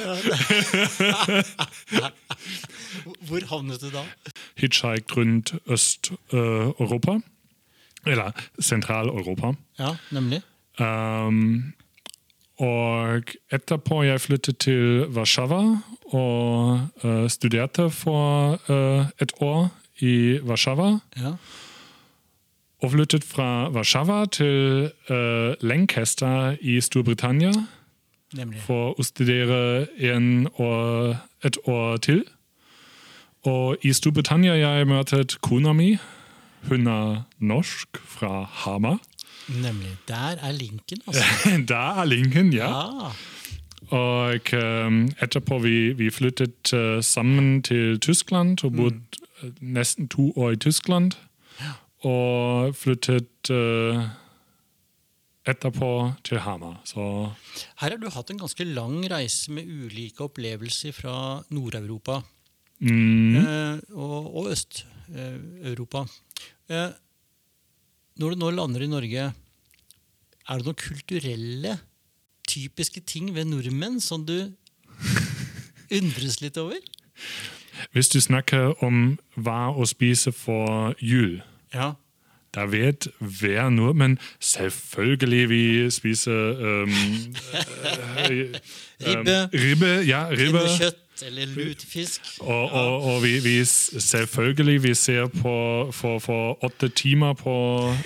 Hvor 3.28 3.46
havnet 3.50 3.80
du 3.80 3.90
da? 3.90 4.04
Hitchhiked 4.56 5.16
rundt 5.16 5.54
Øst-Europa. 5.66 7.20
Eller 8.06 8.30
Sentral-Europa. 8.60 9.52
Ja, 9.78 9.96
nemlig. 10.10 10.42
Um, 10.80 11.74
og 12.58 13.22
etterpå 13.52 14.02
jeg 14.02 14.20
flyttet 14.20 14.58
til 14.58 15.06
Warszawa 15.14 15.60
og 16.12 16.80
uh, 17.04 17.28
studerte 17.28 17.90
for 17.90 18.58
uh, 18.70 19.06
et 19.20 19.32
år 19.40 19.68
i 20.00 20.40
Warszawa. 20.42 20.98
Ja. 21.16 21.34
Og 22.80 22.92
flyttet 22.92 23.24
fra 23.24 23.70
Warszawa 23.70 24.26
til 24.26 24.90
uh, 25.10 25.54
Lancaster 25.60 26.56
i 26.60 26.80
Storbritannia 26.80 27.52
Nemlig. 28.36 28.60
for 28.62 28.94
å 28.94 29.02
studere 29.02 29.86
en 29.98 30.46
år, 30.54 31.16
et 31.44 31.58
år 31.66 31.96
til. 31.96 32.22
Og 33.42 33.76
i 33.82 33.92
Storbritannia 33.92 34.54
jeg 34.58 34.86
møtet 34.86 35.38
kona 35.42 35.72
mi. 35.72 35.96
Hun 36.68 36.86
er 36.86 37.22
norsk 37.38 37.98
fra 37.98 38.44
Hamar. 38.62 38.98
Nemlig. 39.48 39.96
Der 40.08 40.36
er 40.42 40.52
linken, 40.52 41.02
altså. 41.06 41.24
Der 41.74 42.00
er 42.00 42.04
linken, 42.04 42.52
ja. 42.52 42.68
ja. 42.68 43.10
Og 43.90 44.40
um, 44.52 45.08
etterpå 45.22 45.58
vi, 45.58 45.92
vi 45.92 46.10
flyttet 46.10 46.72
uh, 46.74 47.02
sammen 47.02 47.62
til 47.62 48.00
Tyskland 48.00 48.64
og 48.64 48.72
bodde 48.72 49.00
mm. 49.42 49.54
nesten 49.60 50.08
to 50.08 50.32
år 50.36 50.50
i 50.50 50.56
Tyskland. 50.56 51.12
Og 52.06 52.74
flyttet 52.78 53.50
uh, 53.50 54.04
etterpå 55.48 55.90
til 56.26 56.38
Hamar. 56.44 56.78
Så 56.86 57.00
Her 57.80 57.90
har 57.90 57.98
du 57.98 58.08
hatt 58.12 58.30
en 58.30 58.38
ganske 58.38 58.66
lang 58.68 59.00
reise 59.10 59.50
med 59.54 59.66
ulike 59.66 60.28
opplevelser 60.28 60.94
fra 60.94 61.42
Nord-Europa 61.50 62.20
mm, 62.78 63.36
uh, 63.40 63.78
og, 63.96 64.36
og 64.36 64.50
Øst-Europa. 64.52 66.04
Uh, 66.70 66.92
når 68.18 68.34
du 68.34 68.42
nå 68.42 68.50
lander 68.54 68.84
i 68.86 68.90
Norge, 68.90 69.28
er 70.48 70.58
det 70.58 70.66
noen 70.66 70.78
kulturelle, 70.78 71.78
typiske 72.48 73.02
ting 73.04 73.34
ved 73.34 73.50
nordmenn 73.50 73.98
som 74.00 74.22
du 74.24 74.38
undres 75.98 76.40
litt 76.40 76.56
over? 76.60 76.78
hvis 77.92 78.08
du 78.08 78.20
snakker 78.20 78.74
om 78.84 79.18
hva 79.36 79.70
å 79.70 79.86
spise 79.88 80.32
for 80.34 80.94
jul 81.00 81.38
Ja. 81.74 81.90
Da 82.54 82.64
vet 82.64 83.08
hver 83.18 83.68
Men 83.92 84.18
selvfølgelig 84.40 85.48
vi 85.48 85.90
spiser 85.90 86.82
um, 86.82 86.88
eh, 86.88 88.28
Ribbe. 89.06 89.42
um, 89.42 89.50
ribbe, 89.54 90.06
ja, 90.06 90.28
ribbe. 90.30 90.58
Kjøtt 90.78 90.96
eller 91.26 91.46
lutefisk. 91.46 92.20
Og, 92.40 92.72
og, 92.72 93.02
og 93.02 93.22
vi, 93.22 93.38
vi 93.42 93.64
selvfølgelig 93.64 94.82
vi 94.82 94.94
ser 94.94 95.26
på 95.26 95.88
for, 95.92 96.18
for 96.18 96.64
åtte 96.64 96.88
timer 96.88 97.32
på 97.32 97.54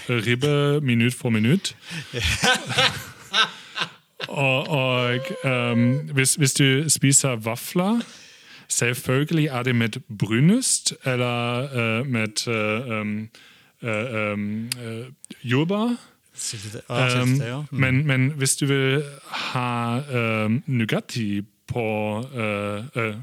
ribbe 0.09 0.81
minutt 0.81 1.15
for 1.15 1.31
minutt. 1.31 1.77
og 4.29 4.69
og 4.69 5.21
um, 5.45 5.95
hvis, 5.95 6.35
hvis 6.35 6.53
du 6.53 6.89
spiser 6.89 7.37
vafler 7.37 8.01
Selvfølgelig 8.69 9.47
er 9.47 9.63
det 9.63 9.77
med 9.77 9.89
brunost 10.19 10.95
eller 11.05 11.63
uh, 12.01 12.07
med 12.07 12.49
uh, 12.49 13.01
um, 13.01 13.29
um, 13.83 14.69
uh, 14.79 15.07
jordbær. 15.43 15.97
Ja. 16.89 17.25
Mm. 17.25 17.67
Men, 17.71 18.07
men 18.07 18.31
hvis 18.41 18.57
du 18.57 18.67
vil 18.67 19.03
ha 19.29 20.01
um, 20.45 20.63
Nugatti 20.67 21.43
på 21.69 21.85
uh, 22.35 23.03
uh, 23.03 23.15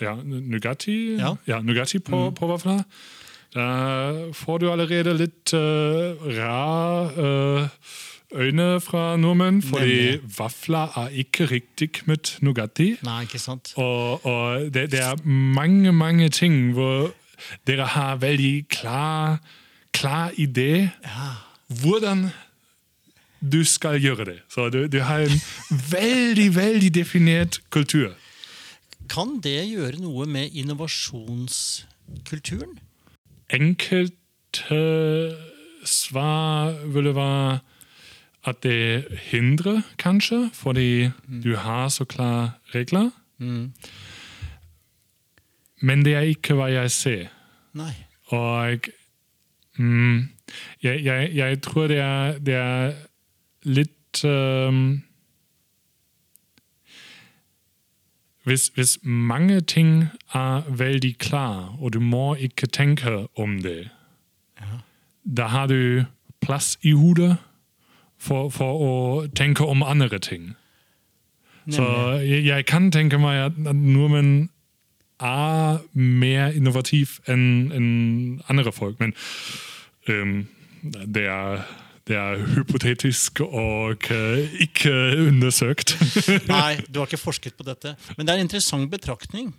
Ja, 0.00 0.14
Nugatti, 0.24 1.18
Ja. 1.46 1.60
Nugatti 1.62 1.98
på, 1.98 2.30
på 2.30 2.46
vafler, 2.46 2.82
da 3.54 3.68
får 4.34 4.58
du 4.58 4.70
allerede 4.70 5.14
litt 5.16 5.54
uh, 5.54 6.18
rar 6.38 7.14
øyne 8.34 8.80
fra 8.80 9.16
nordmenn, 9.16 9.62
fordi 9.62 10.18
vafler 10.38 10.98
er 10.98 11.08
ikke 11.08 11.46
riktig 11.46 11.90
med 12.06 12.34
Nugatti. 12.40 12.96
Nei, 13.02 13.22
ikke 13.22 13.38
sant? 13.38 13.72
Og, 13.76 14.26
og 14.26 14.60
det, 14.74 14.90
det 14.92 15.00
er 15.00 15.16
mange, 15.24 15.92
mange 15.92 16.28
ting 16.28 16.72
hvor 16.72 17.10
dere 17.66 17.86
har 17.86 18.16
veldig 18.16 18.68
klar, 18.68 19.38
klar 19.92 20.30
idé 20.36 20.90
hvordan 21.82 22.30
du 23.40 23.64
skal 23.64 24.02
gjøre 24.02 24.24
det. 24.24 24.38
Så 24.50 24.70
du, 24.70 24.86
du 24.86 25.00
har 25.00 25.18
en 25.18 25.40
veldig, 25.90 26.56
veldig 26.56 26.94
definert 26.94 27.60
kultur. 27.70 28.12
Kan 29.08 29.40
det 29.44 29.70
gjøre 29.70 29.96
noe 30.02 30.26
med 30.26 30.48
innovasjonskulturen? 30.52 32.78
Enkelte 33.50 35.34
svar 35.84 36.72
ville 36.92 37.14
være 37.16 37.58
at 38.48 38.62
det 38.62 39.04
hindrer, 39.30 39.80
kanskje, 39.98 40.50
fordi 40.52 41.10
du 41.44 41.56
har 41.56 41.88
så 41.88 42.04
klare 42.04 42.50
regler. 42.74 43.10
Men 45.80 46.04
det 46.04 46.14
er 46.14 46.20
ikke 46.20 46.54
hva 46.58 46.66
jeg 46.72 46.90
ser. 46.90 47.26
Nei. 47.78 47.94
Og 48.34 48.78
mm, 49.78 50.28
jeg, 50.82 51.04
jeg, 51.04 51.30
jeg 51.34 51.62
tror 51.62 51.86
det 51.86 51.98
er, 51.98 52.38
det 52.38 52.54
er 52.54 52.92
litt 53.62 54.24
um, 54.24 55.02
hvis, 58.44 58.70
hvis 58.74 58.98
mange 59.02 59.60
ting 59.60 60.06
er 60.34 60.62
veldig 60.70 61.18
klare, 61.18 61.76
og 61.80 61.92
du 61.92 62.00
må 62.00 62.34
ikke 62.34 62.66
tenke 62.66 63.26
om 63.36 63.62
det, 63.62 63.88
da 65.36 65.46
har 65.46 65.66
du 65.66 66.04
plass 66.40 66.78
i 66.82 66.92
hodet 66.92 67.36
for, 68.18 68.48
for 68.48 68.80
å 68.80 69.26
tenke 69.36 69.66
om 69.66 69.82
andre 69.82 70.18
ting. 70.18 70.54
Så 71.70 71.84
jeg, 72.24 72.46
jeg 72.46 72.66
kan 72.66 72.90
tenke 72.92 73.18
meg 73.20 73.50
at, 73.50 73.58
nordmenn 73.74 74.48
er 75.20 75.82
mer 75.92 76.54
innovativ 76.56 77.18
enn 77.28 77.72
enn 77.74 77.88
andre 78.48 78.72
folk. 78.72 79.00
Men 79.00 79.12
det, 80.08 81.24
er, 81.24 81.64
det 82.08 82.16
er 82.16 82.42
hypotetisk 82.54 83.40
og 83.44 84.10
øh, 84.10 84.60
ikke 84.64 84.92
undersøkt. 85.28 85.96
Nei, 86.50 86.80
du 86.88 87.00
har 87.00 87.08
ikke 87.08 87.20
forsket 87.20 87.58
på 87.58 87.66
dette. 87.66 87.94
Men 88.16 88.26
det 88.26 88.34
er 88.34 88.40
en 88.40 88.48
interessant 88.48 88.90
betraktning. 88.92 89.52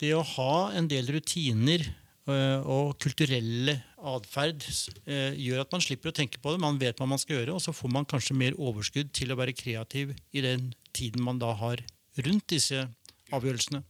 Det 0.00 0.14
å 0.16 0.24
ha 0.36 0.54
en 0.78 0.88
del 0.88 1.10
rutiner 1.12 1.84
øh, 1.84 2.58
og 2.64 2.96
kulturelle 3.02 3.76
atferd 4.00 4.64
øh, 4.64 5.32
gjør 5.36 5.64
at 5.64 5.74
man 5.74 5.84
slipper 5.84 6.12
å 6.12 6.16
tenke 6.16 6.40
på 6.40 6.54
det. 6.54 6.62
Man 6.62 6.80
vet 6.80 7.00
hva 7.00 7.08
man 7.10 7.20
skal 7.20 7.40
gjøre, 7.40 7.58
og 7.58 7.64
så 7.64 7.74
får 7.76 7.92
man 7.92 8.08
kanskje 8.08 8.38
mer 8.38 8.56
overskudd 8.56 9.12
til 9.16 9.32
å 9.32 9.38
være 9.40 9.56
kreativ 9.56 10.14
i 10.32 10.44
den 10.44 10.70
tiden 10.96 11.24
man 11.24 11.40
da 11.42 11.52
har 11.58 11.82
rundt 12.24 12.48
disse 12.52 12.86
avgjørelsene. 13.34 13.82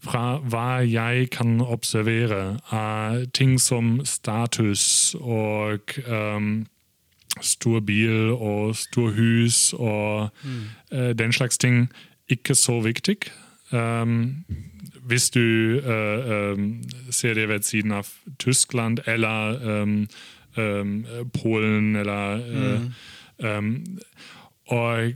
Fra 0.00 0.38
hva 0.38 0.82
jeg 0.86 1.30
kan 1.30 1.60
observere, 1.60 2.58
er 2.72 3.24
ting 3.34 3.60
som 3.60 4.04
status 4.04 5.14
og 5.20 5.80
øhm, 6.06 6.66
stor 7.40 7.80
bil 7.80 8.30
og 8.30 8.76
stor 8.76 9.10
hus 9.10 9.72
og 9.72 10.30
øh, 10.92 11.14
den 11.18 11.32
slags 11.32 11.58
ting 11.58 11.92
ikke 12.28 12.54
så 12.54 12.80
viktig. 12.80 13.16
Um, 13.72 14.44
hvis 15.06 15.30
du 15.30 15.40
øh, 15.40 16.30
øhm, 16.30 16.82
ser 17.10 17.34
det 17.34 17.48
ved 17.48 17.62
siden 17.62 17.92
av 17.92 18.06
Tyskland 18.38 18.98
eller 19.06 19.96
Polen 21.42 21.96
eller 21.96 22.40
øh, 22.46 22.80
øhm, 23.40 23.98
Og 24.66 25.12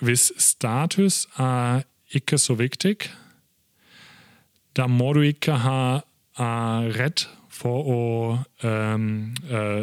hvis 0.00 0.32
status 0.38 1.26
er 1.38 1.82
ikke 2.12 2.38
så 2.38 2.54
viktig, 2.54 2.96
da 4.76 4.86
må 4.86 5.12
du 5.12 5.20
ikke 5.20 5.52
ha 5.52 5.80
uh, 6.38 6.84
rett 6.96 7.26
for 7.52 7.88
å 7.92 8.00
um, 8.64 9.34
uh, 9.50 9.82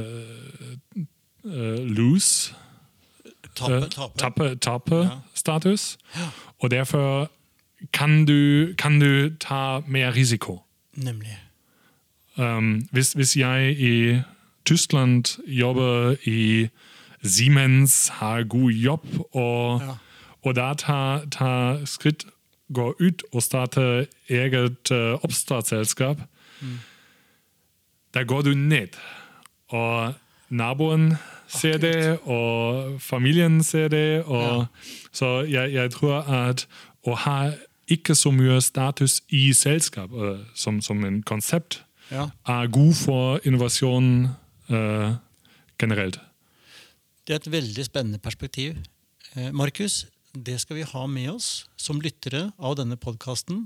uh, 1.45 1.79
lose 1.85 2.53
Tape, 3.55 3.73
uh, 3.75 3.87
tape. 3.89 4.17
tappe, 4.17 4.47
tappe 4.55 4.95
Ja. 5.03 5.19
status. 5.35 5.97
Og 6.59 6.71
derfor 6.71 7.29
kan 7.93 8.25
du, 8.25 8.73
kan 8.77 8.99
du 8.99 9.29
ta 9.39 9.79
mer 9.87 10.15
risiko. 10.15 10.61
Nemlig. 10.95 11.37
Um, 12.37 12.87
hvis, 12.91 13.13
hvis 13.13 13.35
jeg 13.37 13.79
i 13.79 14.21
Tyskland 14.65 15.39
jobber 15.47 16.15
i 16.23 16.67
Siemens, 17.23 18.07
har 18.07 18.43
god 18.43 18.71
jobb, 18.71 19.05
og, 19.31 19.81
Ja. 19.81 19.95
Og 20.43 20.55
da 20.55 20.73
tar 20.73 21.25
ta 21.31 21.51
skritt, 21.85 22.25
går 22.73 22.93
ut 23.01 23.23
og 23.33 23.41
starter 23.43 24.05
eget 24.29 24.91
uh, 24.91 25.17
oppstartsselskap, 25.25 26.19
da 28.13 28.23
går 28.23 28.41
du 28.41 28.53
ned. 28.53 28.97
Og 29.69 30.13
naboen 30.49 31.13
ser 31.47 31.77
det, 31.77 32.19
og 32.25 33.01
familien 33.01 33.63
ser 33.63 33.87
det. 33.87 34.23
Og, 34.25 34.65
Så 35.11 35.41
jeg, 35.49 35.73
jeg 35.73 35.91
tror 35.91 36.21
at 36.21 36.67
å 37.07 37.15
ha 37.15 37.51
ikke 37.89 38.13
så 38.15 38.29
mye 38.31 38.61
status 38.61 39.21
i 39.29 39.53
selskap 39.53 40.11
uh, 40.13 40.37
som, 40.55 40.81
som 40.81 41.03
en 41.05 41.23
konsept, 41.23 41.83
Ja. 42.11 42.29
er 42.47 42.67
god 42.67 42.93
for 42.93 43.39
innovasjon 43.45 44.27
uh, 44.69 45.13
generelt. 45.81 46.19
Det 47.27 47.33
er 47.33 47.35
et 47.35 47.51
veldig 47.51 47.85
spennende 47.85 48.17
perspektiv. 48.19 48.75
Markus, 49.53 50.07
det 50.33 50.59
skal 50.61 50.79
vi 50.79 50.85
ha 50.85 51.05
med 51.07 51.31
oss 51.31 51.67
som 51.79 52.01
lyttere 52.01 52.51
av 52.57 52.77
denne 52.79 52.97
podkasten. 52.99 53.65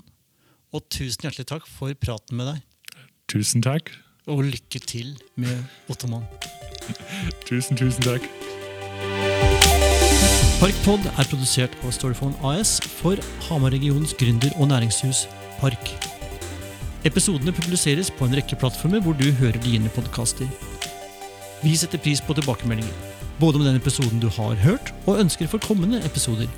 Og 0.74 0.86
tusen 0.90 1.28
hjertelig 1.28 1.48
takk 1.52 1.68
for 1.70 1.94
praten 2.00 2.40
med 2.40 2.50
deg. 2.50 2.64
Tusen 3.32 3.64
takk. 3.66 3.92
Og 4.32 4.46
lykke 4.48 4.80
til 4.80 5.18
med 5.36 5.66
Ottoman. 5.92 6.24
Tusen, 7.48 7.76
tusen 7.80 8.04
takk. 8.08 8.28
Parkpod 10.64 11.04
er 11.12 11.28
produsert 11.28 11.74
av 11.84 11.92
Storyphone 11.92 12.38
AS 12.48 12.78
for 13.02 13.20
Hamar-regionens 13.50 14.16
gründer- 14.16 14.56
og 14.56 14.70
næringshus 14.72 15.26
Park. 15.60 15.92
Episodene 17.04 17.52
publiseres 17.52 18.08
på 18.16 18.30
en 18.30 18.38
rekke 18.40 18.56
plattformer 18.56 19.04
hvor 19.04 19.18
du 19.20 19.28
hører 19.42 19.60
dine 19.66 19.92
podkaster. 19.92 20.48
Vi 21.64 21.76
setter 21.76 22.00
pris 22.00 22.24
på 22.24 22.36
tilbakemeldinger, 22.40 23.13
både 23.40 23.60
om 23.60 23.66
den 23.66 23.80
episoden 23.80 24.22
du 24.22 24.30
har 24.30 24.56
hørt, 24.64 24.94
og 25.06 25.20
ønsker 25.24 25.50
for 25.52 25.64
kommende 25.64 26.02
episoder. 26.06 26.50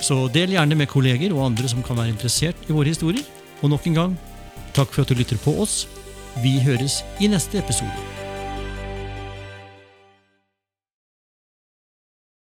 Så 0.00 0.28
del 0.34 0.54
gjerne 0.54 0.78
med 0.78 0.90
kolleger 0.90 1.34
og 1.34 1.48
andre 1.50 1.68
som 1.70 1.82
kan 1.82 1.98
være 1.98 2.14
interessert 2.14 2.68
i 2.68 2.74
våre 2.74 2.92
historier. 2.92 3.24
Og 3.62 3.72
nok 3.72 3.86
en 3.90 3.98
gang, 3.98 4.18
takk 4.76 4.92
for 4.94 5.02
at 5.02 5.10
du 5.10 5.18
lytter 5.18 5.40
på 5.42 5.56
oss. 5.62 5.86
Vi 6.44 6.58
høres 6.62 7.02
i 7.20 7.30
neste 7.30 7.58
episode. 7.58 8.07